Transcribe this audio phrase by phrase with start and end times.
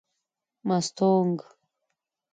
[0.67, 1.39] مستونگ